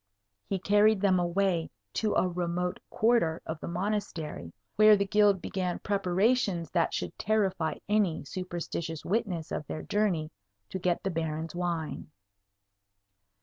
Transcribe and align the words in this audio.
He 0.49 0.57
carried 0.57 0.99
them 0.99 1.19
away 1.19 1.69
to 1.93 2.15
a 2.15 2.27
remote 2.27 2.79
quarter 2.89 3.39
of 3.45 3.59
the 3.59 3.67
Monastery, 3.67 4.51
where 4.75 4.97
the 4.97 5.05
Guild 5.05 5.43
began 5.43 5.77
preparations 5.77 6.71
that 6.71 6.91
should 6.91 7.15
terrify 7.19 7.75
any 7.87 8.25
superstitious 8.25 9.05
witness 9.05 9.51
of 9.51 9.67
their 9.67 9.83
journey 9.83 10.31
to 10.69 10.79
get 10.79 11.03
the 11.03 11.11
Baron's 11.11 11.53
wine. 11.53 12.09